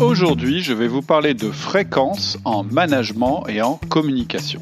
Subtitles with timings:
[0.00, 4.60] Aujourd'hui, je vais vous parler de fréquence en management et en communication.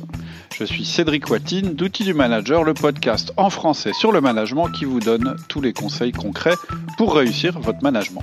[0.58, 4.86] Je suis Cédric Watine d'Outils du Manager, le podcast en français sur le management qui
[4.86, 6.54] vous donne tous les conseils concrets
[6.96, 8.22] pour réussir votre management.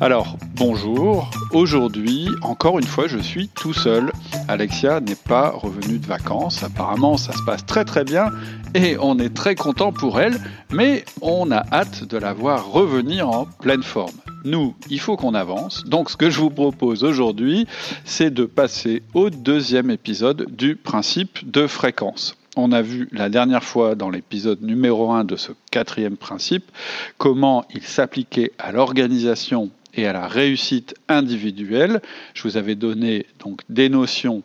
[0.00, 1.30] Alors, bonjour.
[1.52, 4.10] Aujourd'hui, encore une fois, je suis tout seul.
[4.48, 6.64] Alexia n'est pas revenue de vacances.
[6.64, 8.26] Apparemment, ça se passe très très bien
[8.74, 10.38] et on est très content pour elle,
[10.72, 14.12] mais on a hâte de la voir revenir en pleine forme
[14.44, 15.84] nous, il faut qu'on avance.
[15.84, 17.66] Donc ce que je vous propose aujourd'hui,
[18.04, 22.36] c'est de passer au deuxième épisode du principe de fréquence.
[22.56, 26.70] On a vu la dernière fois dans l'épisode numéro 1 de ce quatrième principe
[27.16, 32.02] comment il s'appliquait à l'organisation et à la réussite individuelle.
[32.34, 34.42] Je vous avais donné donc des notions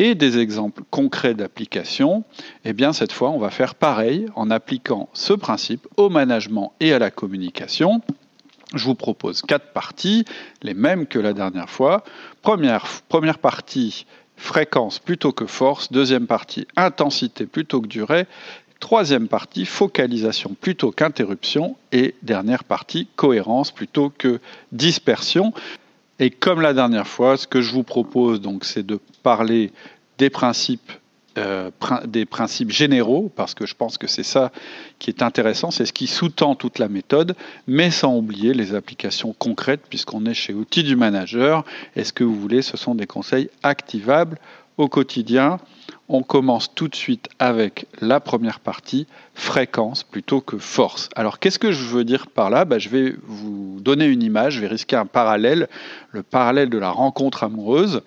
[0.00, 2.24] et des exemples concrets d'application,
[2.64, 6.92] eh bien cette fois on va faire pareil en appliquant ce principe au management et
[6.94, 8.00] à la communication.
[8.74, 10.24] Je vous propose quatre parties,
[10.62, 12.02] les mêmes que la dernière fois.
[12.40, 15.92] Première, première partie, fréquence plutôt que force.
[15.92, 18.26] Deuxième partie, intensité plutôt que durée.
[18.78, 21.76] Troisième partie, focalisation plutôt qu'interruption.
[21.92, 24.40] Et dernière partie, cohérence plutôt que
[24.72, 25.52] dispersion.
[26.20, 29.72] Et comme la dernière fois, ce que je vous propose, donc, c'est de parler
[30.20, 30.92] des principes
[31.38, 31.70] euh,
[32.06, 34.50] des principes généraux, parce que je pense que c'est ça
[34.98, 37.36] qui est intéressant, c'est ce qui sous-tend toute la méthode,
[37.68, 41.64] mais sans oublier les applications concrètes, puisqu'on est chez Outils du Manager.
[41.94, 44.38] est ce que vous voulez, ce sont des conseils activables
[44.76, 45.60] au quotidien.
[46.12, 51.08] On commence tout de suite avec la première partie, fréquence plutôt que force.
[51.14, 52.64] Alors qu'est-ce que je veux dire par là?
[52.64, 55.68] Bah, Je vais vous donner une image, je vais risquer un parallèle,
[56.10, 58.02] le parallèle de la rencontre amoureuse.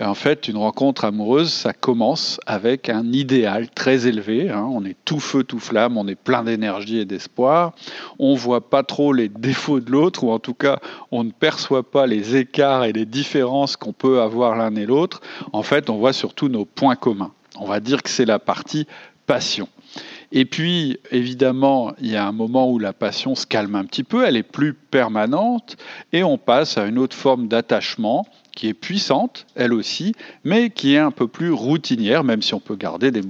[0.00, 4.48] En fait, une rencontre amoureuse, ça commence avec un idéal très élevé.
[4.48, 4.68] Hein.
[4.70, 7.72] On est tout feu, tout flamme, on est plein d'énergie et d'espoir.
[8.20, 10.78] On voit pas trop les défauts de l'autre, ou en tout cas,
[11.10, 15.20] on ne perçoit pas les écarts et les différences qu'on peut avoir l'un et l'autre.
[15.52, 17.32] En fait, on voit surtout nos points communs.
[17.60, 18.86] On va dire que c'est la partie
[19.26, 19.68] passion.
[20.32, 24.02] Et puis, évidemment, il y a un moment où la passion se calme un petit
[24.02, 25.76] peu, elle est plus permanente,
[26.12, 30.94] et on passe à une autre forme d'attachement qui est puissante, elle aussi, mais qui
[30.94, 33.22] est un peu plus routinière, même si on peut garder des,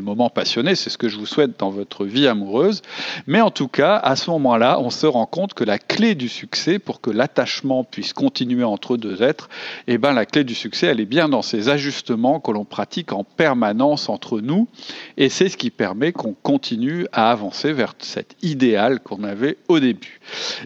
[0.00, 2.82] moments passionnés, c'est ce que je vous souhaite dans votre vie amoureuse.
[3.26, 6.28] Mais en tout cas, à ce moment-là, on se rend compte que la clé du
[6.28, 9.48] succès, pour que l'attachement puisse continuer entre deux êtres,
[9.86, 13.12] eh ben, la clé du succès, elle est bien dans ces ajustements que l'on pratique
[13.12, 14.68] en permanence entre nous,
[15.16, 19.80] et c'est ce qui permet qu'on continue à avancer vers cet idéal qu'on avait au
[19.80, 20.20] début.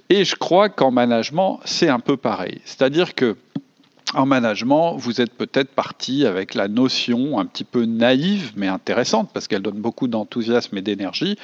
[0.09, 2.61] Et je crois qu'en management, c'est un peu pareil.
[2.65, 3.37] C'est-à-dire que
[4.15, 9.31] en management, vous êtes peut-être parti avec la notion un petit peu naïve, mais intéressante,
[9.33, 11.37] parce qu'elle donne beaucoup d'enthousiasme et d'énergie,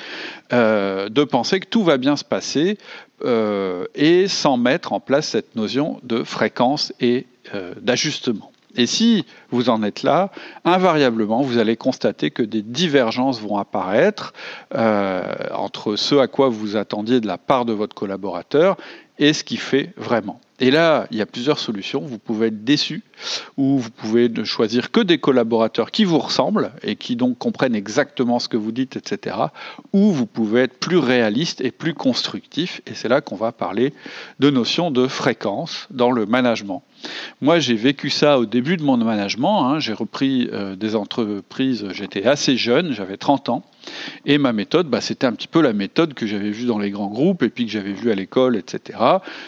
[0.52, 2.78] euh, de penser que tout va bien se passer
[3.24, 8.50] euh, et sans mettre en place cette notion de fréquence et euh, d'ajustement.
[8.78, 10.30] Et si vous en êtes là,
[10.66, 14.34] invariablement, vous allez constater que des divergences vont apparaître
[14.74, 18.76] entre ce à quoi vous attendiez de la part de votre collaborateur
[19.18, 20.40] et ce qui fait vraiment.
[20.58, 22.00] Et là, il y a plusieurs solutions.
[22.00, 23.02] Vous pouvez être déçu
[23.58, 27.74] ou vous pouvez ne choisir que des collaborateurs qui vous ressemblent et qui donc comprennent
[27.74, 29.36] exactement ce que vous dites, etc.
[29.92, 32.80] Ou vous pouvez être plus réaliste et plus constructif.
[32.86, 33.92] Et c'est là qu'on va parler
[34.40, 36.82] de notion de fréquence dans le management.
[37.42, 39.66] Moi, j'ai vécu ça au début de mon management.
[39.66, 39.78] Hein.
[39.78, 43.62] J'ai repris euh, des entreprises, j'étais assez jeune, j'avais 30 ans.
[44.24, 46.90] Et ma méthode, bah, c'était un petit peu la méthode que j'avais vue dans les
[46.90, 48.98] grands groupes et puis que j'avais vue à l'école, etc.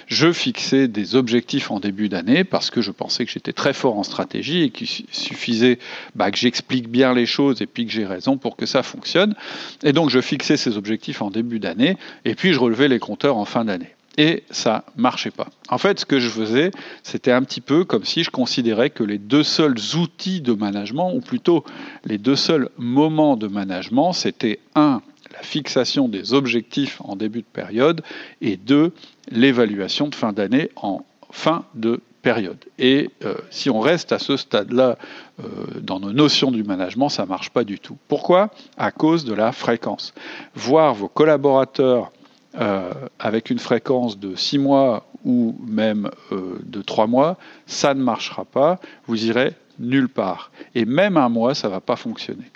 [0.06, 3.99] Je fixais des objectifs en début d'année parce que je pensais que j'étais très fort
[3.99, 5.78] en stratégie et qu'il suffisait
[6.15, 9.34] bah, que j'explique bien les choses et puis que j'ai raison pour que ça fonctionne.
[9.82, 13.37] Et donc je fixais ces objectifs en début d'année et puis je relevais les compteurs
[13.37, 15.46] en fin d'année et ça marchait pas.
[15.70, 16.72] En fait, ce que je faisais,
[17.04, 21.12] c'était un petit peu comme si je considérais que les deux seuls outils de management,
[21.14, 21.64] ou plutôt
[22.04, 25.00] les deux seuls moments de management, c'était un,
[25.32, 28.02] la fixation des objectifs en début de période,
[28.42, 28.92] et deux,
[29.30, 32.58] l'évaluation de fin d'année en fin de période.
[32.81, 34.98] Et euh, si on reste à ce stade-là
[35.38, 35.44] euh,
[35.81, 37.96] dans nos notions du management, ça ne marche pas du tout.
[38.08, 38.50] Pourquoi?
[38.76, 40.12] À cause de la fréquence.
[40.56, 42.10] Voir vos collaborateurs
[42.58, 48.02] euh, avec une fréquence de 6 mois ou même euh, de 3 mois, ça ne
[48.02, 50.50] marchera pas, vous irez nulle part.
[50.75, 52.50] Et même un mois, ça ne va pas fonctionner.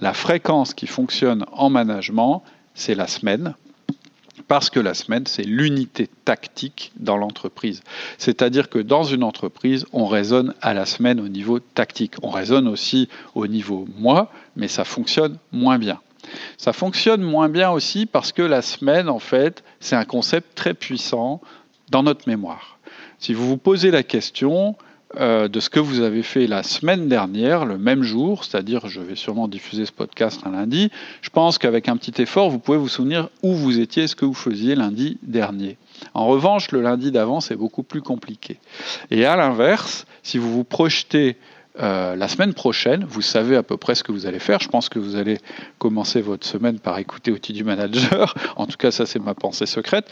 [0.00, 2.42] La fréquence qui fonctionne en management,
[2.74, 3.54] c'est la semaine,
[4.48, 7.82] parce que la semaine, c'est l'unité tactique dans l'entreprise.
[8.18, 12.14] C'est-à-dire que dans une entreprise, on raisonne à la semaine au niveau tactique.
[12.22, 16.00] On raisonne aussi au niveau mois, mais ça fonctionne moins bien.
[16.58, 20.74] Ça fonctionne moins bien aussi parce que la semaine, en fait, c'est un concept très
[20.74, 21.40] puissant
[21.90, 22.78] dans notre mémoire.
[23.18, 24.76] Si vous vous posez la question,
[25.20, 29.00] euh, de ce que vous avez fait la semaine dernière, le même jour, c'est-à-dire je
[29.00, 30.90] vais sûrement diffuser ce podcast un lundi,
[31.20, 34.24] je pense qu'avec un petit effort, vous pouvez vous souvenir où vous étiez, ce que
[34.24, 35.76] vous faisiez lundi dernier.
[36.14, 38.58] En revanche, le lundi d'avant, c'est beaucoup plus compliqué.
[39.10, 41.36] Et à l'inverse, si vous vous projetez
[41.80, 44.60] euh, la semaine prochaine, vous savez à peu près ce que vous allez faire.
[44.60, 45.38] Je pense que vous allez
[45.78, 48.34] commencer votre semaine par écouter Outils du Manager.
[48.56, 50.06] En tout cas, ça c'est ma pensée secrète.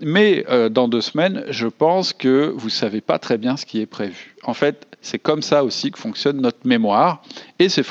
[0.00, 3.66] Mais euh, dans deux semaines, je pense que vous ne savez pas très bien ce
[3.66, 4.34] qui est prévu.
[4.44, 7.22] En fait, c'est comme ça aussi que fonctionne notre mémoire
[7.58, 7.84] et c'est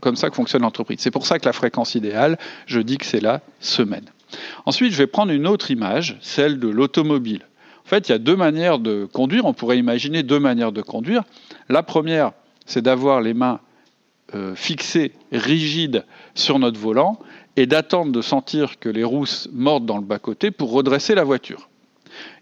[0.00, 0.98] comme ça que fonctionne l'entreprise.
[1.00, 4.06] C'est pour ça que la fréquence idéale, je dis que c'est la semaine.
[4.66, 7.42] Ensuite, je vais prendre une autre image, celle de l'automobile.
[7.84, 9.44] En fait, il y a deux manières de conduire.
[9.44, 11.22] On pourrait imaginer deux manières de conduire.
[11.68, 12.32] La première,
[12.66, 13.60] c'est d'avoir les mains
[14.34, 17.18] euh, fixées, rigides sur notre volant
[17.56, 21.68] et d'attendre de sentir que les roues mordent dans le bas-côté pour redresser la voiture.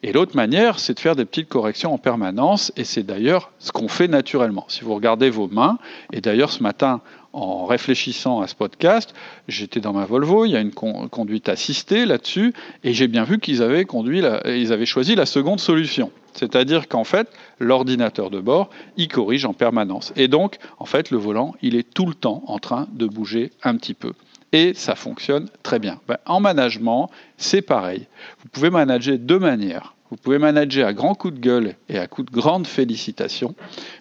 [0.03, 3.73] Et l'autre manière, c'est de faire des petites corrections en permanence, et c'est d'ailleurs ce
[3.73, 4.65] qu'on fait naturellement.
[4.69, 5.79] Si vous regardez vos mains,
[6.13, 7.01] et d'ailleurs ce matin,
[7.33, 9.15] en réfléchissant à ce podcast,
[9.49, 12.53] j'étais dans ma Volvo, il y a une conduite assistée là-dessus,
[12.85, 16.11] et j'ai bien vu qu'ils avaient, conduit ils avaient choisi la seconde solution.
[16.33, 20.13] C'est-à-dire qu'en fait, l'ordinateur de bord, il corrige en permanence.
[20.17, 23.51] Et donc, en fait, le volant, il est tout le temps en train de bouger
[23.63, 24.13] un petit peu.
[24.53, 26.01] Et ça fonctionne très bien.
[26.07, 28.07] Ben, en management, c'est pareil.
[28.43, 29.95] Vous pouvez manager de deux manières.
[30.11, 33.55] Vous pouvez manager à grand coup de gueule et à coup de grande félicitation.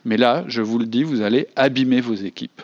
[0.04, 2.62] Mais là, je vous le dis, vous allez abîmer vos équipes.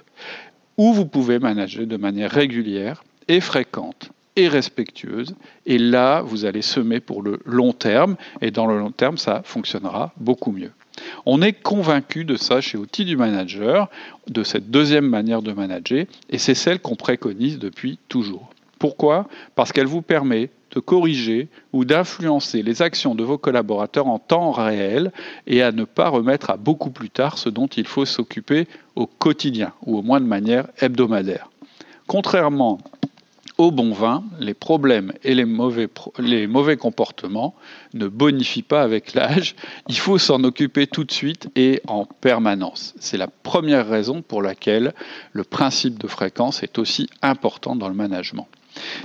[0.77, 5.35] Ou vous pouvez manager de manière régulière et fréquente et respectueuse.
[5.65, 8.15] Et là, vous allez semer pour le long terme.
[8.41, 10.71] Et dans le long terme, ça fonctionnera beaucoup mieux.
[11.25, 13.89] On est convaincu de ça chez Outils du Manager,
[14.27, 18.49] de cette deuxième manière de manager, et c'est celle qu'on préconise depuis toujours.
[18.79, 19.27] Pourquoi?
[19.55, 24.51] Parce qu'elle vous permet de corriger ou d'influencer les actions de vos collaborateurs en temps
[24.51, 25.11] réel
[25.47, 29.07] et à ne pas remettre à beaucoup plus tard ce dont il faut s'occuper au
[29.07, 31.49] quotidien ou au moins de manière hebdomadaire.
[32.05, 32.79] Contrairement
[33.57, 35.89] au bon vin, les problèmes et les mauvais,
[36.19, 37.55] les mauvais comportements
[37.93, 39.55] ne bonifient pas avec l'âge.
[39.87, 42.93] Il faut s'en occuper tout de suite et en permanence.
[42.99, 44.93] C'est la première raison pour laquelle
[45.31, 48.47] le principe de fréquence est aussi important dans le management.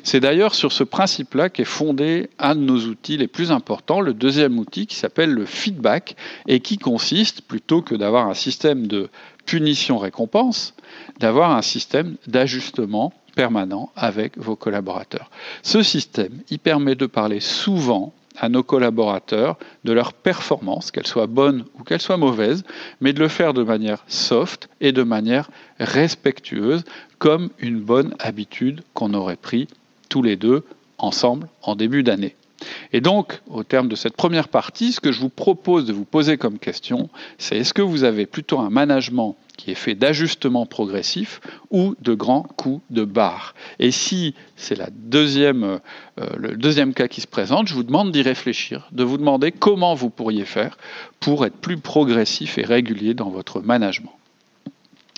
[0.02, 4.14] C'est d'ailleurs sur ce principe-là qu'est fondé un de nos outils les plus importants, le
[4.14, 6.16] deuxième outil qui s'appelle le feedback
[6.46, 9.08] et qui consiste, plutôt que d'avoir un système de
[9.46, 10.74] punition-récompense,
[11.18, 15.30] d'avoir un système d'ajustement permanent avec vos collaborateurs.
[15.62, 21.26] Ce système, il permet de parler souvent à nos collaborateurs de leur performance, qu'elle soit
[21.26, 22.64] bonne ou qu'elle soit mauvaise,
[23.00, 26.84] mais de le faire de manière soft et de manière respectueuse,
[27.18, 29.68] comme une bonne habitude qu'on aurait pris
[30.08, 30.64] tous les deux
[30.98, 32.34] ensemble en début d'année.
[32.92, 36.04] Et donc, au terme de cette première partie, ce que je vous propose de vous
[36.04, 40.66] poser comme question, c'est est-ce que vous avez plutôt un management qui est fait d'ajustements
[40.66, 43.54] progressifs ou de grands coups de barre?
[43.78, 45.78] Et si c'est euh,
[46.36, 49.94] le deuxième cas qui se présente, je vous demande d'y réfléchir, de vous demander comment
[49.94, 50.78] vous pourriez faire
[51.20, 54.12] pour être plus progressif et régulier dans votre management.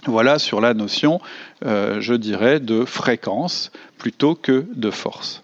[0.06, 1.20] Voilà sur la notion,
[1.64, 5.43] euh, je dirais, de fréquence plutôt que de force.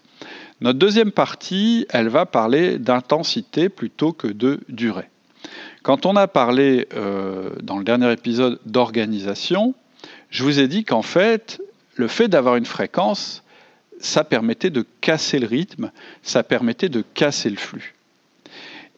[0.61, 5.09] Notre deuxième partie, elle va parler d'intensité plutôt que de durée.
[5.81, 9.73] Quand on a parlé euh, dans le dernier épisode d'organisation,
[10.29, 11.59] je vous ai dit qu'en fait,
[11.95, 13.43] le fait d'avoir une fréquence,
[13.99, 17.95] ça permettait de casser le rythme, ça permettait de casser le flux.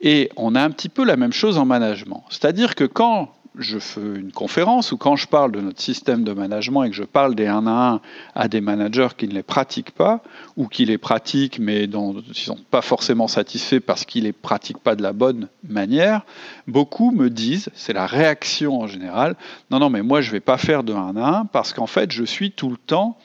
[0.02, 2.26] Et on a un petit peu la même chose en management.
[2.30, 6.34] C'est-à-dire que quand je fais une conférence ou quand je parle de notre système de
[6.34, 8.02] management et que je parle des 1 à 1
[8.34, 10.24] à des managers qui ne les pratiquent pas
[10.58, 14.28] ou qui les pratiquent mais dont ils ne sont pas forcément satisfaits parce qu'ils ne
[14.28, 16.26] les pratiquent pas de la bonne manière,
[16.68, 19.36] beaucoup me disent, c'est la réaction en général,
[19.70, 21.88] non, non, mais moi je ne vais pas faire de 1 à 1 parce qu'en
[21.88, 23.18] fait je suis tout le temps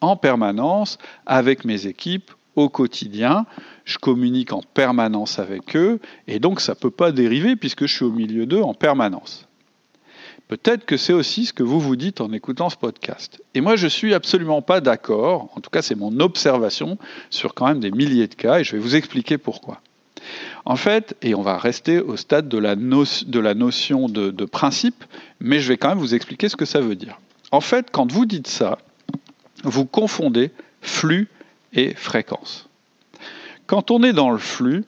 [0.00, 3.46] en permanence avec mes équipes au quotidien,
[3.84, 7.94] je communique en permanence avec eux, et donc ça ne peut pas dériver puisque je
[7.94, 9.48] suis au milieu d'eux en permanence.
[10.52, 13.42] Peut-être que c'est aussi ce que vous vous dites en écoutant ce podcast.
[13.54, 16.98] Et moi, je suis absolument pas d'accord, en tout cas c'est mon observation
[17.30, 19.80] sur quand même des milliers de cas, et je vais vous expliquer pourquoi.
[20.66, 22.74] En fait, et on va rester au stade de la,
[23.54, 25.06] notion de principe,
[25.40, 27.18] mais je vais quand même vous expliquer ce que ça veut dire.
[27.50, 28.78] En fait, quand vous dites ça,
[29.64, 30.50] vous confondez
[30.82, 31.28] flux
[31.72, 32.68] et fréquence.
[33.66, 34.84] Quand on est dans le flux,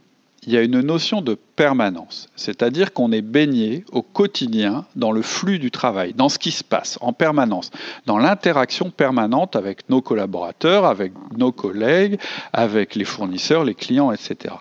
[0.46, 5.22] il y a une notion de permanence, c'est-à-dire qu'on est baigné au quotidien dans le
[5.22, 7.70] flux du travail, dans ce qui se passe en permanence,
[8.06, 12.18] dans l'interaction permanente avec nos collaborateurs, avec nos collègues,
[12.52, 14.54] avec les fournisseurs, les clients, etc.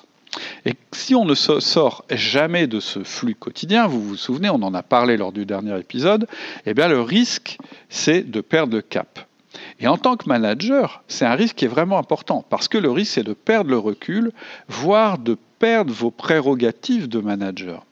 [0.66, 4.74] Et si on ne sort jamais de ce flux quotidien, vous vous souvenez, on en
[4.74, 6.28] a parlé lors du dernier épisode,
[6.66, 7.58] eh bien le risque,
[7.90, 9.20] c'est de perdre cap.
[9.84, 12.90] Et en tant que manager, c'est un risque qui est vraiment important, parce que le
[12.90, 14.32] risque, c'est de perdre le recul,
[14.70, 17.86] voire de perdre vos prérogatives de manager.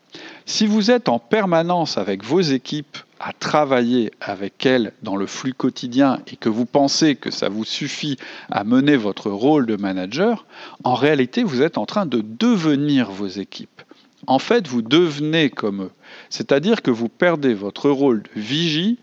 [0.45, 5.53] Si vous êtes en permanence avec vos équipes à travailler avec elles dans le flux
[5.53, 8.15] quotidien et que vous pensez que ça vous suffit
[8.49, 10.45] à mener votre rôle de manager,
[10.85, 13.81] en réalité, vous êtes en train de devenir vos équipes.
[14.27, 15.91] En fait, vous devenez comme eux.
[16.29, 18.97] C'est-à-dire que vous perdez votre rôle de vigie,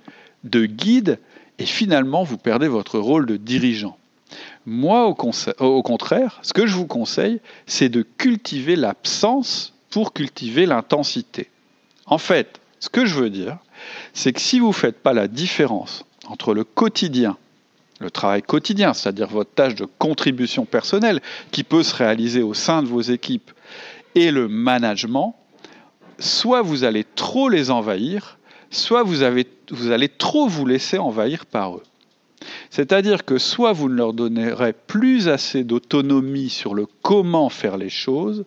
[0.44, 1.18] de guide,
[1.58, 3.96] et finalement, vous perdez votre rôle de dirigeant.
[4.66, 11.48] Moi, au, contraire, ce que je vous conseille, c'est de cultiver l'absence pour cultiver l'intensité.
[12.06, 13.56] En fait, ce que je veux dire,
[14.12, 17.36] c'est que si vous ne faites pas la différence entre le quotidien,
[18.00, 22.82] le travail quotidien, c'est-à-dire votre tâche de contribution personnelle qui peut se réaliser au sein
[22.82, 23.50] de vos équipes,
[24.14, 25.34] et le management,
[26.18, 28.37] soit vous allez trop les envahir,
[28.70, 31.82] soit vous, allez trop vous laisser envahir par eux.
[32.70, 37.90] C'est-à-dire que soit vous ne leur donnerez plus assez d'autonomie sur le comment faire les
[37.90, 38.44] choses,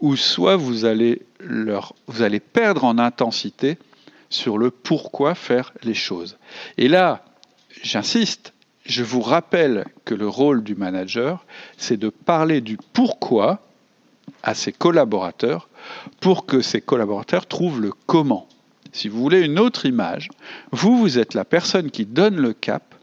[0.00, 3.78] ou soit vous allez, vous allez perdre en intensité
[4.30, 6.36] sur le pourquoi faire les choses.
[6.76, 7.24] Et là,
[7.82, 8.52] j'insiste,
[8.84, 11.44] je vous rappelle que le rôle du manager,
[11.76, 13.60] c'est de parler du pourquoi
[14.42, 15.68] à ses collaborateurs
[16.20, 18.48] pour que ces collaborateurs trouvent le comment.
[18.92, 20.28] Si vous voulez une autre image,
[20.72, 22.94] vous, vous êtes la personne qui donne le cap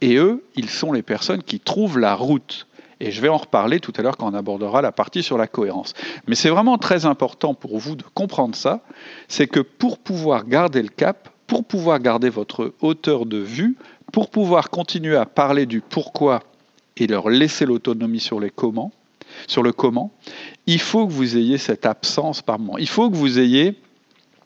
[0.00, 2.66] et eux, ils sont les personnes qui trouvent la route.
[3.00, 5.46] Et je vais en reparler tout à l'heure quand on abordera la partie sur la
[5.46, 5.92] cohérence.
[6.26, 8.80] Mais c'est vraiment très important pour vous de comprendre ça,
[9.28, 13.76] c'est que pour pouvoir garder le cap, pour pouvoir garder votre hauteur de vue,
[14.12, 16.42] pour pouvoir continuer à parler du pourquoi
[16.96, 18.92] et leur laisser l'autonomie sur les comment,
[19.46, 20.10] sur le comment,
[20.66, 22.78] il faut que vous ayez cette absence par moment.
[22.78, 23.76] Il faut que vous ayez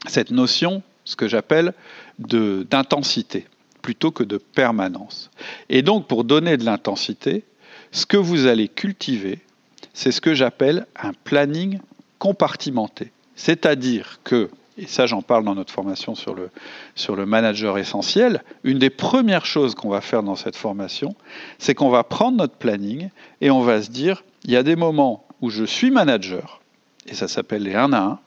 [0.06, 1.72] cette notion, ce que j'appelle
[2.18, 3.46] d'intensité
[3.82, 5.30] plutôt que de permanence.
[5.68, 7.44] Et donc, pour donner de l'intensité,
[7.92, 9.40] ce que vous allez cultiver,
[9.94, 11.80] c'est ce que j'appelle un planning
[12.18, 13.10] compartimenté.
[13.34, 16.50] C'est-à-dire que, et ça j'en parle dans notre formation sur le,
[16.94, 21.14] sur le manager essentiel, une des premières choses qu'on va faire dans cette formation,
[21.58, 23.08] c'est qu'on va prendre notre planning
[23.40, 26.60] et on va se dire, il y a des moments où je suis manager,
[27.06, 28.18] et ça s'appelle les 1 à 1,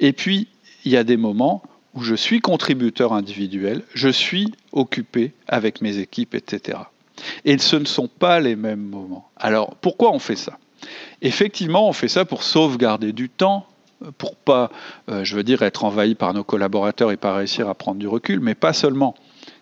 [0.00, 0.48] et puis
[0.86, 1.62] il y a des moments
[1.94, 6.78] où je suis contributeur individuel, je suis occupé avec mes équipes, etc.
[7.44, 9.28] Et ce ne sont pas les mêmes moments.
[9.36, 10.58] Alors pourquoi on fait ça?
[11.22, 13.66] Effectivement, on fait ça pour sauvegarder du temps,
[14.16, 14.70] pour pas,
[15.08, 18.06] euh, je veux dire, être envahi par nos collaborateurs et pas réussir à prendre du
[18.06, 19.16] recul, mais pas seulement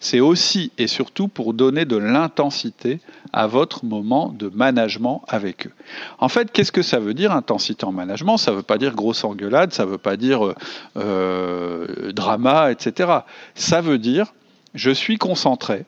[0.05, 3.01] c'est aussi et surtout pour donner de l'intensité
[3.33, 5.73] à votre moment de management avec eux.
[6.19, 8.37] En fait, qu'est-ce que ça veut dire intensité en management?
[8.37, 10.55] Ça ne veut pas dire grosse engueulade, ça ne veut pas dire euh,
[10.99, 13.21] euh, drama, etc.
[13.55, 14.35] Ça veut dire
[14.75, 15.87] je suis concentré,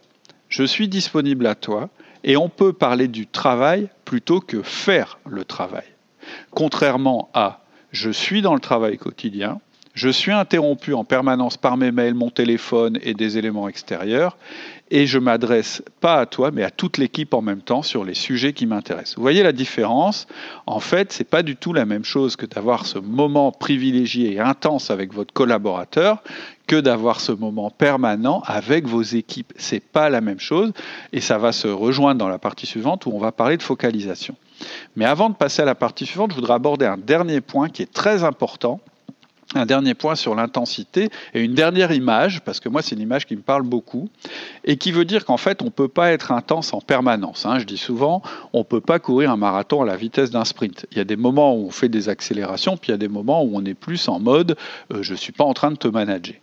[0.48, 1.90] je suis disponible à toi,
[2.24, 5.84] et on peut parler du travail plutôt que faire le travail.
[6.52, 7.60] Contrairement à
[7.92, 9.60] je suis dans le travail quotidien,
[9.96, 14.36] je suis interrompu en permanence par mes mails, mon téléphone et des éléments extérieurs,
[14.90, 18.12] et je m'adresse pas à toi, mais à toute l'équipe en même temps sur les
[18.14, 19.16] sujets qui m'intéressent.
[19.16, 20.26] Vous voyez la différence?
[20.66, 24.38] En fait, c'est pas du tout la même chose que d'avoir ce moment privilégié et
[24.38, 26.22] intense avec votre collaborateur
[26.66, 29.54] que d'avoir ce moment permanent avec vos équipes.
[29.56, 30.72] C'est pas la même chose,
[31.14, 34.36] et ça va se rejoindre dans la partie suivante où on va parler de focalisation.
[34.94, 37.80] Mais avant de passer à la partie suivante, je voudrais aborder un dernier point qui
[37.80, 38.78] est très important
[39.54, 43.26] un dernier point sur l'intensité et une dernière image, parce que moi c'est une image
[43.26, 44.08] qui me parle beaucoup,
[44.64, 47.46] et qui veut dire qu'en fait on ne peut pas être intense en permanence.
[47.46, 47.58] Hein.
[47.58, 48.22] Je dis souvent,
[48.52, 50.86] on ne peut pas courir un marathon à la vitesse d'un sprint.
[50.90, 53.08] Il y a des moments où on fait des accélérations, puis il y a des
[53.08, 54.56] moments où on est plus en mode
[54.92, 56.36] euh, je ne suis pas en train de te manager.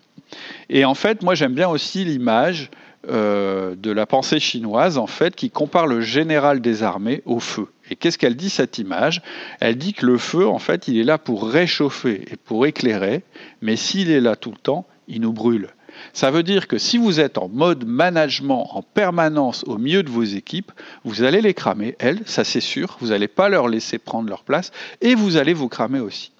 [0.70, 2.72] Et en fait, moi j'aime bien aussi l'image
[3.10, 7.68] euh, de la pensée chinoise, en fait, qui compare le général des armées au feu.
[7.90, 9.22] Et qu'est-ce qu'elle dit cette image?
[9.60, 13.24] Elle dit que le feu, en fait, il est là pour réchauffer et pour éclairer,
[13.62, 15.70] mais s'il est là tout le temps, il nous brûle.
[16.14, 20.10] Ça veut dire que si vous êtes en mode management en permanence au milieu de
[20.10, 20.72] vos équipes,
[21.04, 24.44] vous allez les cramer, elles, ça c'est sûr, vous n'allez pas leur laisser prendre leur
[24.44, 26.32] place, et vous allez vous cramer aussi.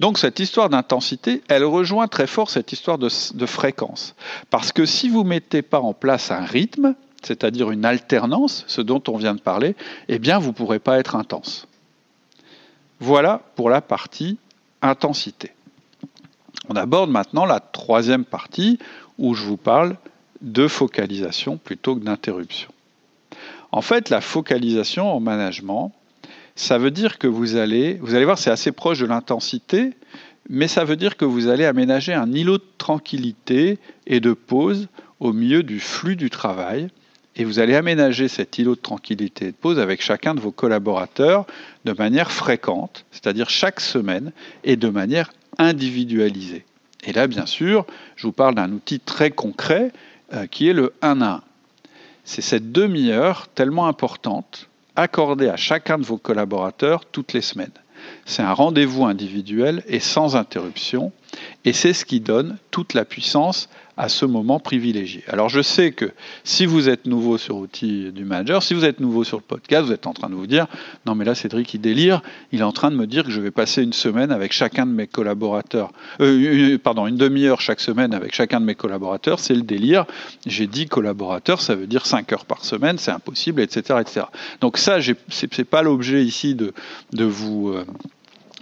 [0.00, 3.08] Donc cette histoire d'intensité, elle rejoint très fort cette histoire de,
[3.46, 4.14] fréquence.
[4.50, 8.80] Parce que si vous ne mettez pas en place un rythme, c'est-à-dire une alternance, ce
[8.80, 9.74] dont on vient de parler,
[10.08, 11.66] eh bien vous ne pourrez pas être intense.
[13.00, 14.38] Voilà pour la partie
[14.82, 15.52] intensité.
[16.68, 18.78] On aborde maintenant la troisième partie
[19.18, 19.96] où je vous parle
[20.40, 22.70] de focalisation plutôt que d'interruption.
[23.72, 25.92] En fait, la focalisation en management,
[26.58, 29.92] ça veut dire que vous allez, vous allez voir, c'est assez proche de l'intensité,
[30.50, 34.88] mais ça veut dire que vous allez aménager un îlot de tranquillité et de pause
[35.20, 36.88] au milieu du flux du travail.
[37.36, 40.50] Et vous allez aménager cet îlot de tranquillité et de pause avec chacun de vos
[40.50, 41.46] collaborateurs
[41.84, 44.32] de manière fréquente, c'est-à-dire chaque semaine
[44.64, 46.64] et de manière individualisée.
[47.04, 47.86] Et là, bien sûr,
[48.16, 49.92] je vous parle d'un outil très concret
[50.32, 51.42] euh, qui est le 1 à 1.
[52.24, 54.68] C'est cette demi-heure tellement importante
[54.98, 57.70] accordée à chacun de vos collaborateurs toutes les semaines.
[58.24, 61.12] C'est un rendez-vous individuel et sans interruption,
[61.64, 65.24] et c'est ce qui donne toute la puissance à ce moment privilégié.
[65.28, 66.12] Alors je sais que
[66.44, 69.86] si vous êtes nouveau sur Outils du Manager, si vous êtes nouveau sur le podcast,
[69.86, 70.66] vous êtes en train de vous dire,
[71.04, 73.40] non mais là Cédric il délire, il est en train de me dire que je
[73.40, 75.90] vais passer une semaine avec chacun de mes collaborateurs,
[76.20, 80.06] euh, pardon, une demi-heure chaque semaine avec chacun de mes collaborateurs, c'est le délire.
[80.46, 84.26] J'ai dit collaborateurs, ça veut dire 5 heures par semaine, c'est impossible, etc., etc.
[84.60, 86.72] Donc ça, c'est pas l'objet ici de,
[87.12, 87.70] de vous...
[87.70, 87.84] Euh,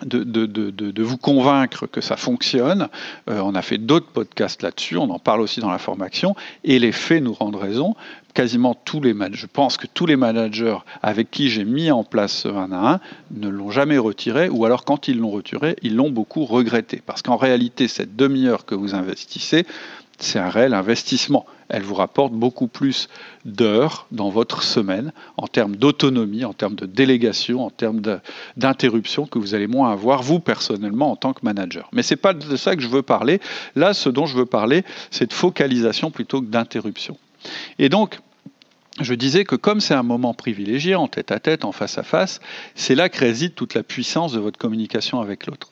[0.04, 2.88] de, de, de, de, vous convaincre que ça fonctionne.
[3.30, 6.34] Euh, on a fait d'autres podcasts là-dessus, on en parle aussi dans la formation,
[6.64, 7.94] et les faits nous rendent raison.
[8.34, 12.32] Quasiment tous les je pense que tous les managers avec qui j'ai mis en place
[12.32, 13.00] ce 1 à 1
[13.30, 17.00] ne l'ont jamais retiré, ou alors quand ils l'ont retiré, ils l'ont beaucoup regretté.
[17.06, 19.64] Parce qu'en réalité, cette demi-heure que vous investissez,
[20.18, 21.46] c'est un réel investissement.
[21.68, 23.08] Elle vous rapporte beaucoup plus
[23.44, 28.00] d'heures dans votre semaine en termes d'autonomie, en termes de délégation, en termes
[28.56, 31.88] d'interruption que vous allez moins avoir, vous personnellement, en tant que manager.
[31.92, 33.40] Mais ce n'est pas de ça que je veux parler.
[33.74, 37.18] Là, ce dont je veux parler, c'est de focalisation plutôt que d'interruption.
[37.78, 38.20] Et donc,
[39.00, 42.02] je disais que comme c'est un moment privilégié, en tête à tête, en face à
[42.02, 42.40] face,
[42.74, 45.70] c'est là que réside toute la puissance de votre communication avec l'autre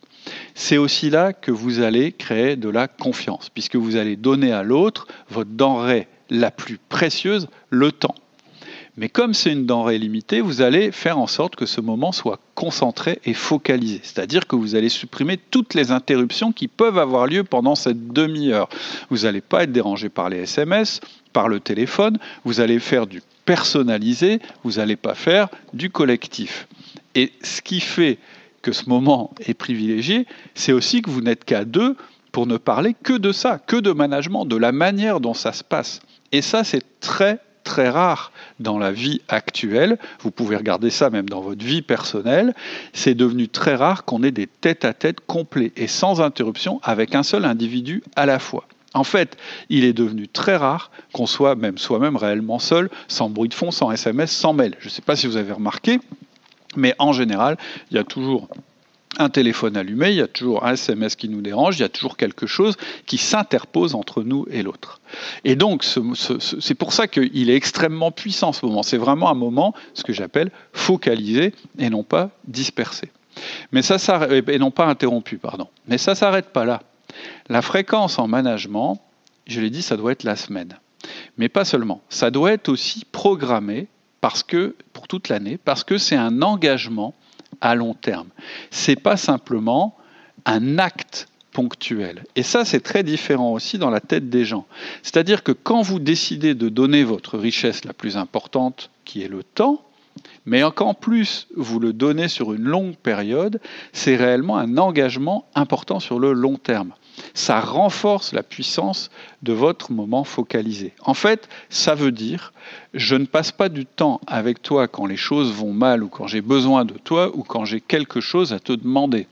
[0.54, 4.62] c'est aussi là que vous allez créer de la confiance, puisque vous allez donner à
[4.62, 8.14] l'autre votre denrée la plus précieuse, le temps.
[8.96, 12.38] Mais comme c'est une denrée limitée, vous allez faire en sorte que ce moment soit
[12.54, 14.00] concentré et focalisé.
[14.04, 18.68] C'est-à-dire que vous allez supprimer toutes les interruptions qui peuvent avoir lieu pendant cette demi-heure.
[19.10, 21.00] Vous n'allez pas être dérangé par les SMS,
[21.32, 26.68] par le téléphone, vous allez faire du personnalisé, vous n'allez pas faire du collectif.
[27.16, 28.18] Et ce qui fait
[28.64, 31.96] que ce moment est privilégié, c'est aussi que vous n'êtes qu'à deux
[32.32, 35.62] pour ne parler que de ça, que de management, de la manière dont ça se
[35.62, 36.00] passe.
[36.32, 39.98] Et ça, c'est très très rare dans la vie actuelle.
[40.20, 42.54] Vous pouvez regarder ça même dans votre vie personnelle.
[42.92, 47.44] C'est devenu très rare qu'on ait des tête-à-tête complets et sans interruption avec un seul
[47.44, 48.66] individu à la fois.
[48.94, 49.36] En fait,
[49.68, 53.70] il est devenu très rare qu'on soit même soi-même réellement seul, sans bruit de fond,
[53.70, 54.74] sans SMS, sans mail.
[54.78, 55.98] Je ne sais pas si vous avez remarqué,
[56.76, 57.56] mais en général,
[57.90, 58.48] il y a toujours
[59.18, 61.88] un téléphone allumé, il y a toujours un SMS qui nous dérange, il y a
[61.88, 65.00] toujours quelque chose qui s'interpose entre nous et l'autre.
[65.44, 68.82] Et donc, c'est pour ça qu'il est extrêmement puissant ce moment.
[68.82, 73.10] C'est vraiment un moment, ce que j'appelle focalisé et non pas dispersé.
[73.72, 73.98] Mais ça,
[74.30, 75.68] et non pas interrompu, pardon.
[75.86, 76.82] Mais ça s'arrête pas là.
[77.48, 79.00] La fréquence en management,
[79.46, 80.78] je l'ai dit, ça doit être la semaine.
[81.36, 82.00] Mais pas seulement.
[82.08, 83.88] Ça doit être aussi programmé
[84.20, 84.74] parce que
[85.14, 87.14] toute l'année, parce que c'est un engagement
[87.60, 88.26] à long terme.
[88.72, 89.96] C'est pas simplement
[90.44, 92.24] un acte ponctuel.
[92.34, 94.66] Et ça, c'est très différent aussi dans la tête des gens.
[95.04, 99.44] C'est-à-dire que quand vous décidez de donner votre richesse la plus importante, qui est le
[99.44, 99.84] temps,
[100.46, 103.60] mais qu'en plus vous le donnez sur une longue période,
[103.92, 106.92] c'est réellement un engagement important sur le long terme
[107.34, 109.10] ça renforce la puissance
[109.42, 110.92] de votre moment focalisé.
[111.04, 112.52] En fait, ça veut dire,
[112.92, 116.26] je ne passe pas du temps avec toi quand les choses vont mal ou quand
[116.26, 119.26] j'ai besoin de toi ou quand j'ai quelque chose à te demander.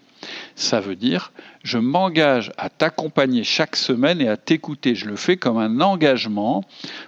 [0.54, 1.32] Ça veut dire,
[1.62, 4.94] je m'engage à t'accompagner chaque semaine et à t'écouter.
[4.94, 6.64] Je le fais comme un engagement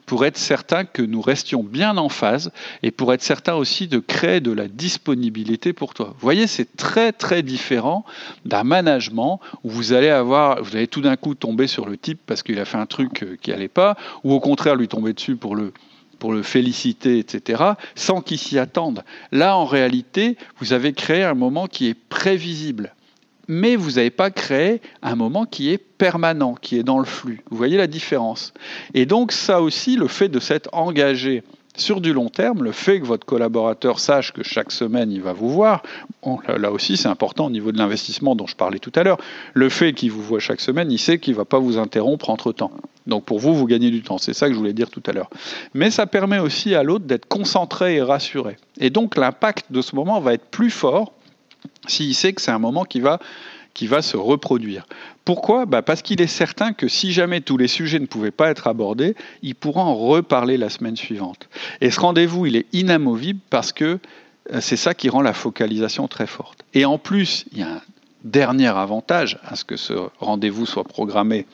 [0.06, 3.98] pour être certain que nous restions bien en phase et pour être certain aussi de
[3.98, 6.08] créer de la disponibilité pour toi.
[6.08, 8.04] Vous voyez, c'est très très différent
[8.44, 12.20] d'un management où vous allez avoir, vous allez tout d'un coup tomber sur le type
[12.26, 15.12] parce qu'il a fait un truc euh, qui n'allait pas, ou au contraire lui tomber
[15.12, 15.72] dessus pour le
[16.18, 17.62] pour le féliciter, etc.,
[17.94, 19.04] sans qu'il s'y attende.
[19.30, 22.93] Là, en réalité, vous avez créé un moment qui est prévisible
[23.48, 27.42] mais vous n'avez pas créé un moment qui est permanent, qui est dans le flux.
[27.50, 28.52] Vous voyez la différence
[28.94, 31.42] Et donc ça aussi, le fait de s'être engagé
[31.76, 35.32] sur du long terme, le fait que votre collaborateur sache que chaque semaine il va
[35.32, 35.82] vous voir,
[36.56, 39.18] là, aussi c'est important au niveau de l'investissement dont je parlais tout à l'heure,
[39.54, 42.30] le fait qu'il vous voit chaque semaine, il sait qu'il ne va pas vous interrompre
[42.30, 42.70] entre-temps.
[43.06, 45.12] Donc pour vous, vous gagnez du temps, c'est ça que je voulais dire tout à
[45.12, 45.30] l'heure.
[45.74, 48.56] Mais ça permet aussi à l'autre d'être concentré et rassuré.
[48.78, 51.12] Et donc l'impact de ce moment va être plus fort
[51.86, 53.18] s'il sait que c'est un moment qui va,
[53.74, 54.86] qui va se reproduire.
[55.24, 55.66] Pourquoi?
[55.66, 58.66] Bah Parce qu'il est certain que si jamais tous les sujets ne pouvaient pas être
[58.66, 61.48] abordés, il pourra en reparler la semaine suivante.
[61.80, 63.98] Et ce rendez-vous, il est inamovible parce que
[64.60, 66.64] c'est ça qui rend la focalisation très forte.
[66.74, 67.82] Et en plus, il y a un
[68.24, 71.46] dernier avantage à ce que ce rendez-vous soit programmé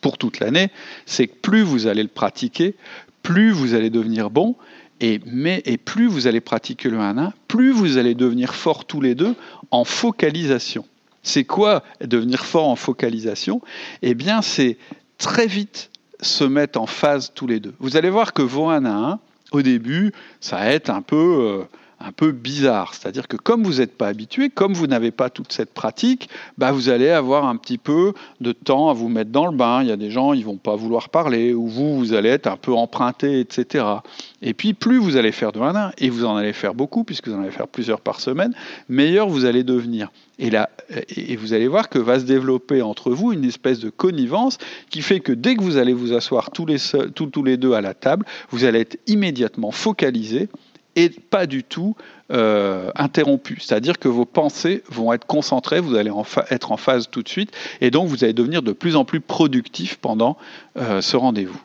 [0.00, 0.70] pour toute l'année,
[1.06, 2.76] c'est que plus vous allez le pratiquer,
[3.22, 4.54] plus vous allez devenir bon,
[5.00, 9.00] et, mais, et plus vous allez pratiquer le 1-1, plus vous allez devenir fort tous
[9.00, 9.34] les deux
[9.70, 10.84] en focalisation.
[11.22, 13.60] C'est quoi devenir fort en focalisation?
[14.02, 14.78] Eh bien, c'est
[15.18, 17.74] très vite se mettre en phase tous les deux.
[17.78, 19.18] Vous allez voir que vos 1 à 1,
[19.52, 21.16] au début, ça va être un peu...
[21.16, 21.64] Euh,
[22.00, 22.94] un peu bizarre.
[22.94, 26.70] C'est-à-dire que comme vous n'êtes pas habitué, comme vous n'avez pas toute cette pratique, bah
[26.72, 29.82] vous allez avoir un petit peu de temps à vous mettre dans le bain.
[29.82, 32.46] Il y a des gens, ils vont pas vouloir parler, ou vous, vous allez être
[32.46, 33.84] un peu emprunté, etc.
[34.42, 37.04] Et puis plus vous allez faire de 1 1, et vous en allez faire beaucoup,
[37.04, 38.54] puisque vous en allez faire plusieurs par semaine,
[38.88, 40.10] meilleur vous allez devenir.
[40.40, 40.70] Et, là,
[41.16, 44.58] et vous allez voir que va se développer entre vous une espèce de connivence
[44.88, 46.78] qui fait que dès que vous allez vous asseoir tous les,
[47.12, 50.48] tous, tous les deux à la table, vous allez être immédiatement focalisé
[50.96, 51.96] et pas du tout
[52.32, 53.58] euh, interrompu.
[53.60, 56.10] C'est-à-dire que vos pensées vont être concentrées, vous allez
[56.50, 59.20] être en phase tout de suite, et donc vous allez devenir de plus en plus
[59.20, 60.36] productif pendant
[60.76, 61.60] euh, ce rendez-vous.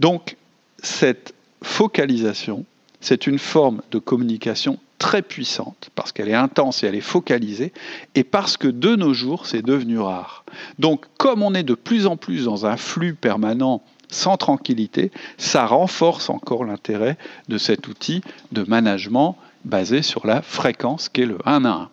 [0.00, 0.36] Donc,
[0.82, 2.64] cette focalisation,
[3.00, 7.72] c'est une forme de communication très puissante, parce qu'elle est intense et elle est focalisée,
[8.14, 10.44] et parce que de nos jours, c'est devenu rare.
[10.78, 15.66] Donc, comme on est de plus en plus dans un flux permanent sans tranquillité, ça
[15.66, 17.16] renforce encore l'intérêt
[17.48, 21.88] de cet outil de management basé sur la fréquence qui est le 1 à 1.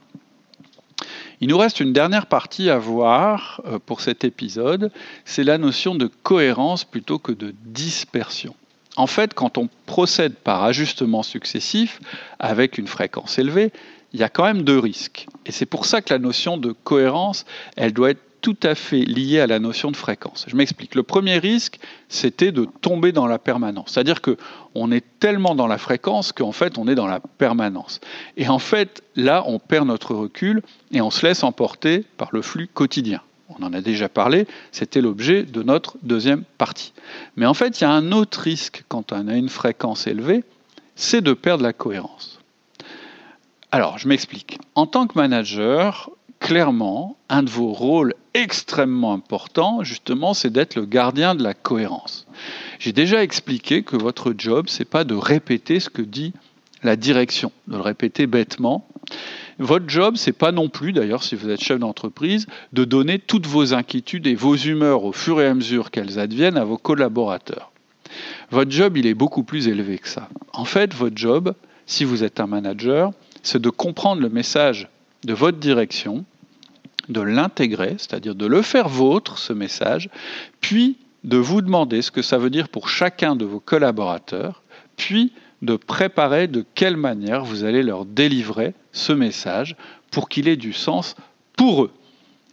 [1.42, 4.92] Il nous reste une dernière partie à voir euh, pour cet épisode,
[5.26, 8.56] c'est la notion de cohérence plutôt que de dispersion.
[8.96, 12.00] En fait, quand on procède par ajustement successif
[12.40, 13.74] avec une fréquence élevée,
[14.14, 15.28] il y a quand même deux risques.
[15.46, 17.46] Et c'est pour ça que la notion de cohérence,
[17.76, 20.46] elle doit être tout à fait lié à la notion de fréquence.
[20.50, 20.96] Je m'explique.
[20.96, 21.80] Le premier risque,
[22.10, 23.92] c'était de tomber dans la permanence.
[23.94, 24.38] C'est-à-dire que
[24.76, 28.02] on est tellement dans la fréquence qu'en fait, on est dans la permanence.
[28.36, 32.42] Et en fait, là, on perd notre recul et on se laisse emporter par le
[32.42, 33.22] flux quotidien.
[33.48, 36.92] On en a déjà parlé, c'était l'objet de notre deuxième partie.
[37.38, 40.44] Mais en fait, il y a un autre risque quand on a une fréquence élevée,
[40.96, 42.40] c'est de perdre la cohérence.
[43.72, 44.60] Alors, je m'explique.
[44.76, 46.12] En tant que manager,
[46.44, 52.28] clairement, un de vos rôles extrêmement importants, justement, c'est d'être le gardien de la cohérence.
[52.80, 56.34] J'ai déjà expliqué que votre job, c'est pas de répéter ce que dit
[56.84, 58.86] la direction, de le répéter bêtement.
[59.58, 63.48] Votre job, c'est pas non plus, d'ailleurs, si vous êtes chef d'entreprise, de donner toutes
[63.48, 67.72] vos inquiétudes et vos humeurs au fur et à mesure qu'elles adviennent à vos collaborateurs.
[68.52, 70.28] Votre job, il est beaucoup plus élevé que ça.
[70.52, 74.90] En fait, votre job, si vous êtes un manager, c'est de comprendre le message
[75.24, 76.26] de votre direction
[77.10, 80.10] de l'intégrer, c'est-à-dire de le faire vôtre, ce message,
[80.62, 84.64] puis de vous demander ce que ça veut dire pour chacun de vos collaborateurs,
[84.98, 89.76] puis de préparer de quelle manière vous allez leur délivrer ce message
[90.12, 91.16] pour qu'il ait du sens
[91.56, 91.92] pour eux.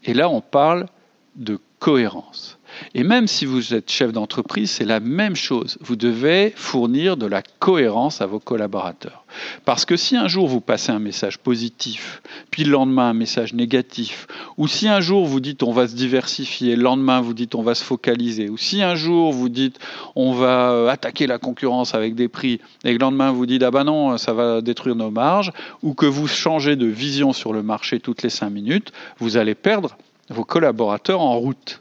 [0.04, 0.86] Et là, on parle
[1.34, 2.59] de cohérence.
[2.94, 5.78] Et même si vous êtes chef d'entreprise, c'est la même chose.
[5.80, 9.24] Vous devez fournir de la cohérence à vos collaborateurs.
[9.64, 13.54] Parce que si un jour vous passez un message positif, puis le lendemain un message
[13.54, 17.54] négatif, ou si un jour vous dites on va se diversifier, le lendemain vous dites
[17.54, 19.78] on va se focaliser, ou si un jour vous dites
[20.16, 23.70] on va euh, attaquer la concurrence avec des prix, et le lendemain vous dites ah
[23.70, 27.62] ben non, ça va détruire nos marges, ou que vous changez de vision sur le
[27.62, 29.96] marché toutes les cinq minutes, vous allez perdre
[30.28, 31.80] vos collaborateurs en route.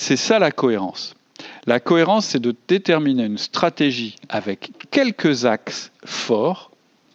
[0.00, 1.14] C'est ça la cohérence.
[1.66, 6.70] La cohérence, c'est de déterminer une stratégie avec quelques axes forts,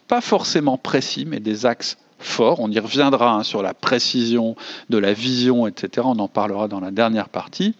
[0.06, 2.60] pas forcément précis, mais des axes forts.
[2.60, 4.54] On y reviendra hein, sur la précision
[4.88, 6.06] de la vision, etc.
[6.08, 7.74] On en parlera dans la dernière partie.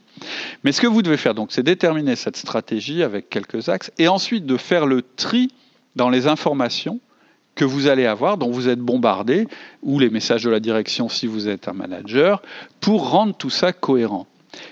[0.64, 4.08] Mais ce que vous devez faire, donc, c'est déterminer cette stratégie avec quelques axes et
[4.08, 5.52] ensuite de faire le tri
[5.94, 6.98] dans les informations
[7.54, 9.46] que vous allez avoir, dont vous êtes bombardé,
[9.84, 12.42] ou les messages de la direction si vous êtes un manager,
[12.80, 14.26] pour rendre tout ça cohérent.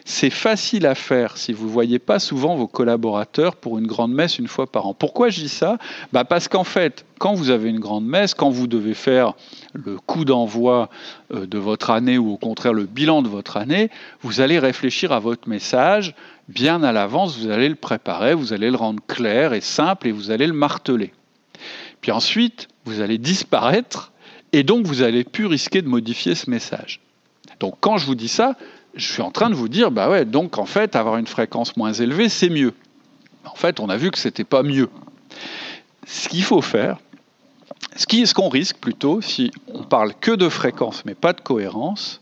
[0.05, 4.13] C'est facile à faire si vous ne voyez pas souvent vos collaborateurs pour une grande
[4.13, 4.95] messe une fois par an.
[4.95, 5.79] Pourquoi je dis ça?
[6.13, 9.35] Bah Parce qu'en fait, quand vous avez une grande messe, quand vous devez faire
[9.73, 10.91] le coup d'envoi
[11.33, 13.91] euh, de votre année ou au contraire le bilan de votre année,
[14.23, 16.15] vous allez réfléchir à votre message
[16.49, 20.13] bien à l'avance, vous allez le préparer, vous allez le rendre clair et simple et
[20.13, 21.13] vous allez le marteler.
[22.01, 24.13] Puis ensuite, vous allez disparaître
[24.53, 27.01] et donc vous allez plus risquer de modifier ce message.
[27.61, 28.57] Donc quand je vous dis ça,
[28.97, 31.77] je suis en train de vous dire, bah ouais, donc en fait, avoir une fréquence
[31.77, 32.73] moins élevée, c'est mieux.
[33.45, 34.89] En fait, on a vu que c'était pas mieux.
[36.07, 36.99] Ce qu'il faut faire,
[37.97, 42.21] ce qu'on risque plutôt, si on parle que de fréquence mais pas de cohérence,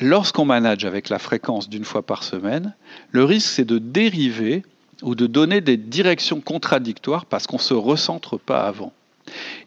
[0.00, 2.74] lorsqu'on manage avec la fréquence d'une fois par semaine,
[3.10, 4.62] le risque c'est de dériver
[5.02, 8.92] ou de donner des directions contradictoires parce qu'on ne se recentre pas avant.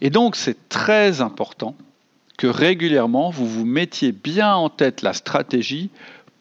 [0.02, 1.76] Et donc c'est très important
[2.38, 5.90] que régulièrement vous vous mettiez bien en tête la stratégie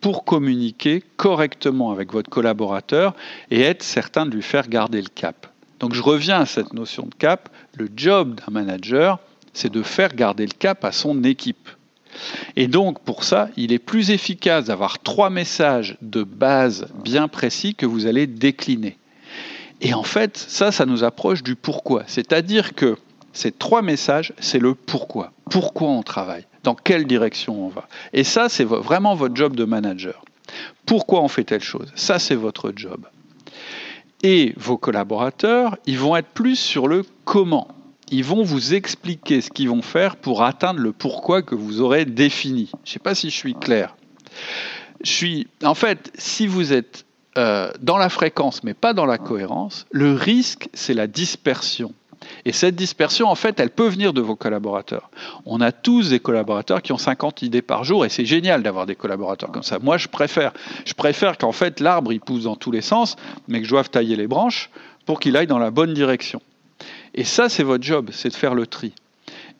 [0.03, 3.15] pour communiquer correctement avec votre collaborateur
[3.51, 5.47] et être certain de lui faire garder le cap.
[5.79, 7.49] Donc je reviens à cette notion de cap.
[7.79, 9.21] Le job d'un manager,
[9.55, 11.69] c'est de faire garder le cap à son équipe.
[12.57, 17.75] Et donc pour ça, il est plus efficace d'avoir trois messages de base bien précis
[17.75, 18.99] que vous allez décliner.
[19.81, 22.03] Et en fait, ça, ça nous approche du pourquoi.
[22.07, 22.97] C'est-à-dire que
[23.33, 25.33] ces trois messages, c'est le pourquoi.
[25.51, 26.45] Pourquoi on travaille?
[26.63, 30.25] Dans quelle direction on va Et ça, c'est vraiment votre job de manager.
[30.87, 31.93] Pourquoi on fait telle chose?
[31.95, 33.07] Ça, c'est votre job.
[34.23, 37.69] Et vos collaborateurs, ils vont être plus sur le comment.
[38.11, 42.05] Ils vont vous expliquer ce qu'ils vont faire pour atteindre le pourquoi que vous aurez
[42.05, 42.71] défini.
[42.85, 43.97] Je ne sais pas si je suis clair.
[45.03, 47.05] Je suis, en fait, si vous êtes
[47.39, 51.95] euh, dans la fréquence mais pas dans la cohérence, le risque, c'est la dispersion.
[52.45, 55.11] Et cette dispersion, en fait, elle peut venir de vos collaborateurs.
[55.47, 58.87] On a tous des collaborateurs qui ont 50 idées par jour et c'est génial d'avoir
[58.87, 59.79] des collaborateurs comme ça.
[59.79, 60.53] Moi, je préfère.
[60.85, 63.17] Je préfère qu'en fait, l'arbre, il pousse dans tous les sens,
[63.49, 64.71] mais que je doive tailler les branches
[65.07, 66.41] pour qu'il aille dans la bonne direction.
[67.15, 68.93] Et ça, c'est votre job, c'est de faire le tri.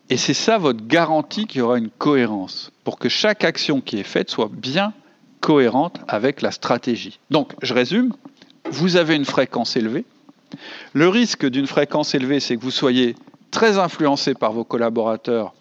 [0.09, 3.99] Et c'est ça votre garantie qu'il y aura une cohérence, pour que chaque action qui
[3.99, 4.93] est faite soit bien
[5.41, 7.19] cohérente avec la stratégie.
[7.31, 8.13] Donc, je résume,
[8.71, 10.05] vous avez une fréquence élevée,
[10.93, 13.15] le risque d'une fréquence élevée, c'est que vous soyez
[13.51, 15.55] très influencé par vos collaborateurs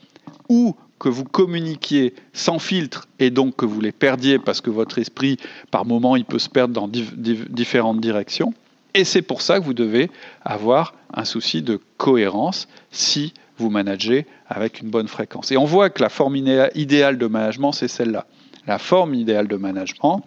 [0.50, 5.00] ou que vous communiquiez sans filtre et donc que vous les perdiez parce que votre
[5.00, 5.38] esprit,
[5.72, 8.54] par moment, il peut se perdre dans différentes directions.
[8.94, 10.12] Et c'est pour ça que vous devez
[10.44, 15.52] avoir un souci de cohérence si vous managez avec une bonne fréquence.
[15.52, 18.26] Et on voit que la forme idéale de management, c'est celle-là.
[18.68, 20.22] La forme idéale de management,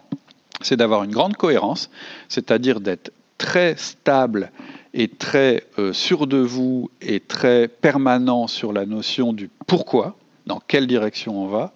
[0.61, 1.89] c'est d'avoir une grande cohérence,
[2.27, 4.51] c'est-à-dire d'être très stable
[4.93, 10.61] et très euh, sûr de vous et très permanent sur la notion du pourquoi, dans
[10.65, 11.73] quelle direction on va,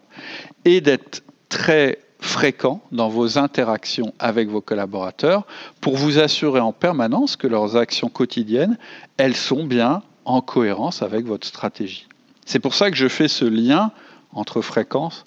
[0.65, 5.45] et d'être très fréquent dans vos interactions avec vos collaborateurs
[5.81, 8.77] pour vous assurer en permanence que leurs actions quotidiennes,
[9.17, 12.07] elles sont bien en cohérence avec votre stratégie.
[12.45, 13.91] C'est pour ça que je fais ce lien
[14.33, 15.25] entre fréquence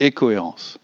[0.00, 0.78] et cohérence.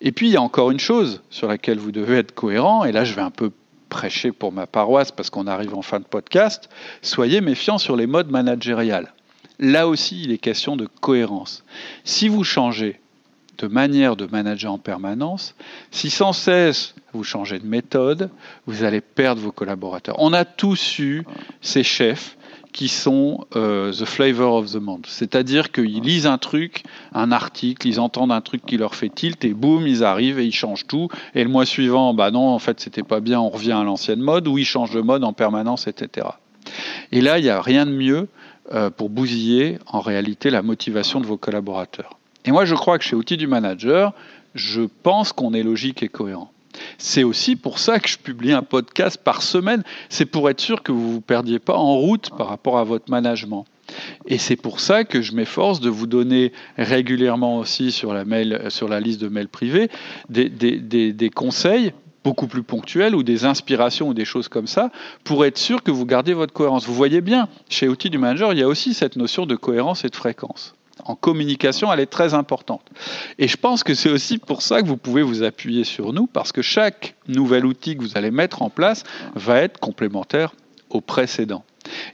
[0.00, 2.92] Et puis il y a encore une chose sur laquelle vous devez être cohérent, et
[2.92, 3.50] là je vais un peu
[3.88, 6.68] prêcher pour ma paroisse parce qu'on arrive en fin de podcast,
[7.02, 9.12] soyez méfiants sur les modes managériales.
[9.58, 11.64] Là aussi, il est question de cohérence.
[12.04, 13.00] Si vous changez
[13.58, 15.54] de manière de manager en permanence,
[15.90, 18.30] si sans cesse vous changez de méthode,
[18.66, 20.14] vous allez perdre vos collaborateurs.
[20.18, 21.24] On a tous eu
[21.60, 22.37] ces chefs
[22.72, 25.06] qui sont euh, the flavor of the month.
[25.06, 29.44] C'est-à-dire qu'ils lisent un truc, un article, ils entendent un truc qui leur fait tilt
[29.44, 31.08] et boum, ils arrivent et ils changent tout.
[31.34, 34.20] Et le mois suivant, bah non, en fait, c'était pas bien, on revient à l'ancienne
[34.20, 36.28] mode ou ils changent de mode en permanence, etc.
[37.12, 38.28] Et là, il n'y a rien de mieux
[38.72, 42.18] euh, pour bousiller en réalité la motivation de vos collaborateurs.
[42.44, 44.12] Et moi, je crois que chez Outils du Manager,
[44.54, 46.50] je pense qu'on est logique et cohérent.
[46.98, 49.82] C'est aussi pour ça que je publie un podcast par semaine.
[50.08, 52.84] C'est pour être sûr que vous ne vous perdiez pas en route par rapport à
[52.84, 53.64] votre management.
[54.26, 59.00] Et c'est pour ça que je m'efforce de vous donner régulièrement aussi sur la, la
[59.00, 59.88] liste de mails privés
[60.28, 61.92] des, des conseils
[62.24, 64.90] beaucoup plus ponctuels ou des inspirations ou des choses comme ça
[65.24, 66.86] pour être sûr que vous gardez votre cohérence.
[66.86, 70.04] Vous voyez bien, chez Outils du Manager, il y a aussi cette notion de cohérence
[70.04, 72.82] et de fréquence en communication, elle est très importante.
[73.38, 76.26] Et je pense que c'est aussi pour ça que vous pouvez vous appuyer sur nous,
[76.26, 80.52] parce que chaque nouvel outil que vous allez mettre en place va être complémentaire
[80.90, 81.64] au précédent.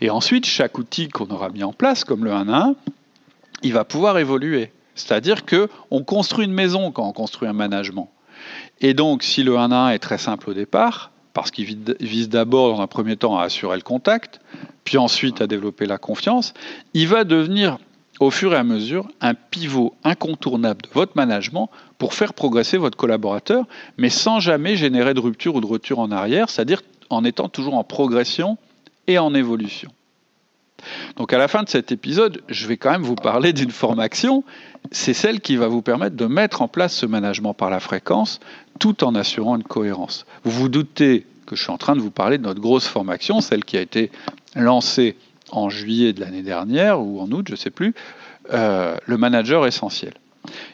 [0.00, 2.74] Et ensuite, chaque outil qu'on aura mis en place, comme le 1 à 1,
[3.62, 4.72] il va pouvoir évoluer.
[4.94, 8.10] C'est-à-dire qu'on construit une maison quand on construit un management.
[8.80, 11.66] Et donc, si le 1 à 1 est très simple au départ, parce qu'il
[12.00, 14.40] vise d'abord, dans un premier temps, à assurer le contact,
[14.84, 16.54] puis ensuite à développer la confiance,
[16.94, 17.78] il va devenir
[18.20, 22.96] au fur et à mesure un pivot incontournable de votre management pour faire progresser votre
[22.96, 23.66] collaborateur,
[23.98, 27.74] mais sans jamais générer de rupture ou de retour en arrière, c'est-à-dire en étant toujours
[27.74, 28.56] en progression
[29.06, 29.90] et en évolution.
[31.16, 34.44] Donc à la fin de cet épisode, je vais quand même vous parler d'une formation.
[34.90, 38.40] C'est celle qui va vous permettre de mettre en place ce management par la fréquence
[38.78, 40.26] tout en assurant une cohérence.
[40.44, 43.40] Vous vous doutez que je suis en train de vous parler de notre grosse formation,
[43.40, 44.10] celle qui a été
[44.56, 45.16] lancée
[45.56, 47.94] en juillet de l'année dernière ou en août, je ne sais plus,
[48.52, 50.14] euh, le manager essentiel.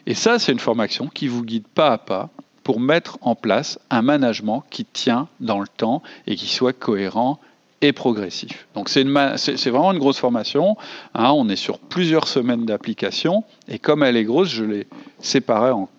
[0.05, 2.29] Et ça, c'est une formation qui vous guide pas à pas
[2.63, 7.39] pour mettre en place un management qui tient dans le temps et qui soit cohérent
[7.81, 8.67] et progressif.
[8.75, 10.77] Donc c'est vraiment une grosse formation.
[11.15, 11.31] Hein.
[11.31, 14.87] on est sur plusieurs semaines d'application et comme elle est grosse, je l'ai
[15.19, 15.89] séparée en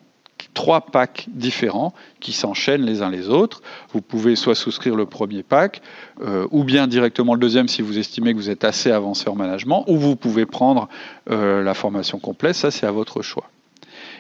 [0.55, 3.63] trois packs différents qui s'enchaînent les uns les autres.
[3.93, 5.83] Vous pouvez soit souscrire le premier pack,
[6.21, 9.35] euh, ou bien directement le deuxième si vous estimez que vous êtes assez avancé en
[9.35, 10.89] management, ou vous pouvez prendre
[11.31, 13.49] euh, la formation complète, ça c'est à votre choix.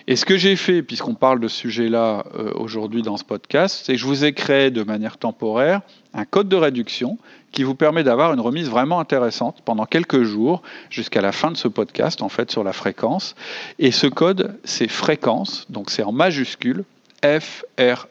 [0.08, 3.82] Et ce que j'ai fait, puisqu'on parle de ce sujet-là euh, aujourd'hui dans ce podcast,
[3.84, 7.18] c'est que je vous ai créé de manière temporaire un code de réduction
[7.52, 11.56] qui vous permet d'avoir une remise vraiment intéressante pendant quelques jours jusqu'à la fin de
[11.56, 13.36] ce podcast, en fait, sur la fréquence.
[13.78, 16.84] Et ce code, c'est fréquence, donc c'est en majuscule,
[17.22, 18.08] F-R-E-Q-U-E-N-C.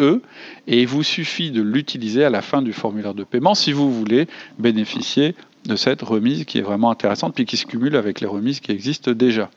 [0.00, 0.22] E,
[0.66, 3.92] et il vous suffit de l'utiliser à la fin du formulaire de paiement si vous
[3.92, 8.26] voulez bénéficier de cette remise qui est vraiment intéressante puis qui se cumule avec les
[8.26, 9.50] remises qui existent déjà.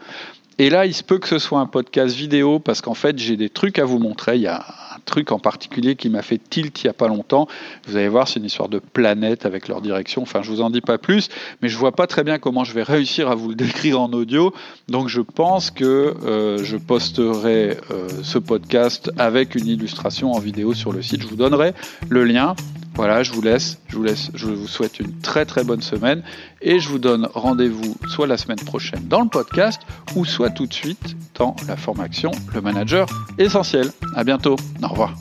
[0.62, 3.38] Et là, il se peut que ce soit un podcast vidéo parce qu'en fait, j'ai
[3.38, 4.36] des trucs à vous montrer.
[4.36, 7.08] Il y a un truc en particulier qui m'a fait tilt il n'y a pas
[7.08, 7.48] longtemps.
[7.88, 10.22] Vous allez voir, c'est une histoire de planète avec leur direction.
[10.22, 11.30] Enfin, je vous en dis pas plus,
[11.62, 14.12] mais je vois pas très bien comment je vais réussir à vous le décrire en
[14.12, 14.54] audio.
[14.90, 20.74] Donc, je pense que euh, je posterai euh, ce podcast avec une illustration en vidéo
[20.74, 21.22] sur le site.
[21.22, 21.74] Je vous donnerai
[22.10, 22.54] le lien.
[22.96, 26.22] Voilà, je vous laisse, je vous laisse, je vous souhaite une très très bonne semaine
[26.62, 29.82] et je vous donne rendez-vous soit la semaine prochaine dans le podcast
[30.16, 33.92] ou soit tout de suite dans la formation Le Manager Essentiel.
[34.16, 34.58] À bientôt.
[34.84, 35.16] Au revoir.